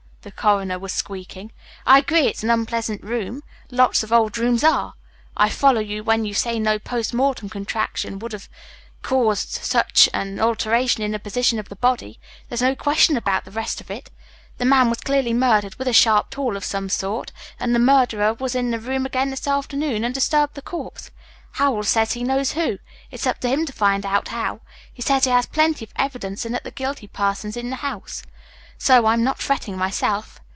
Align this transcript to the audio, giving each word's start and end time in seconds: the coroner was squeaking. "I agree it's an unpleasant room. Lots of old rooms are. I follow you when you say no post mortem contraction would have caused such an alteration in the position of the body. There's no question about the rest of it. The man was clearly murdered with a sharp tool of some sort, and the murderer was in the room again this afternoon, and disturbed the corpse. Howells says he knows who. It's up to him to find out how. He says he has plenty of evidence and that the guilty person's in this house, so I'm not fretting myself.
the 0.23 0.31
coroner 0.31 0.77
was 0.77 0.91
squeaking. 0.91 1.51
"I 1.83 1.97
agree 1.97 2.27
it's 2.27 2.43
an 2.43 2.51
unpleasant 2.51 3.01
room. 3.03 3.41
Lots 3.71 4.03
of 4.03 4.13
old 4.13 4.37
rooms 4.37 4.63
are. 4.63 4.93
I 5.35 5.49
follow 5.49 5.81
you 5.81 6.03
when 6.03 6.25
you 6.25 6.35
say 6.35 6.59
no 6.59 6.77
post 6.77 7.11
mortem 7.11 7.49
contraction 7.49 8.19
would 8.19 8.31
have 8.33 8.47
caused 9.01 9.49
such 9.49 10.07
an 10.13 10.39
alteration 10.39 11.01
in 11.01 11.13
the 11.13 11.17
position 11.17 11.57
of 11.57 11.69
the 11.69 11.75
body. 11.75 12.19
There's 12.49 12.61
no 12.61 12.75
question 12.75 13.17
about 13.17 13.45
the 13.45 13.49
rest 13.51 13.81
of 13.81 13.89
it. 13.89 14.11
The 14.59 14.63
man 14.65 14.89
was 14.91 14.99
clearly 15.01 15.33
murdered 15.33 15.73
with 15.79 15.87
a 15.87 15.91
sharp 15.91 16.29
tool 16.29 16.55
of 16.55 16.63
some 16.63 16.87
sort, 16.87 17.31
and 17.59 17.73
the 17.73 17.79
murderer 17.79 18.35
was 18.35 18.53
in 18.53 18.69
the 18.69 18.77
room 18.79 19.07
again 19.07 19.31
this 19.31 19.47
afternoon, 19.47 20.03
and 20.03 20.13
disturbed 20.13 20.53
the 20.53 20.61
corpse. 20.61 21.09
Howells 21.53 21.89
says 21.89 22.11
he 22.13 22.23
knows 22.23 22.51
who. 22.51 22.77
It's 23.09 23.25
up 23.25 23.39
to 23.39 23.47
him 23.49 23.65
to 23.65 23.73
find 23.73 24.05
out 24.05 24.27
how. 24.27 24.61
He 24.93 25.01
says 25.01 25.23
he 25.23 25.31
has 25.31 25.47
plenty 25.47 25.83
of 25.83 25.91
evidence 25.95 26.45
and 26.45 26.53
that 26.53 26.63
the 26.63 26.69
guilty 26.69 27.07
person's 27.07 27.57
in 27.57 27.71
this 27.71 27.79
house, 27.79 28.21
so 28.77 29.05
I'm 29.05 29.23
not 29.23 29.37
fretting 29.37 29.77
myself. 29.77 30.39